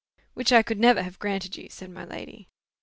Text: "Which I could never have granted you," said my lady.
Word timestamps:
"Which 0.33 0.51
I 0.51 0.63
could 0.63 0.79
never 0.79 1.03
have 1.03 1.19
granted 1.19 1.57
you," 1.57 1.69
said 1.69 1.91
my 1.91 2.05
lady. 2.05 2.49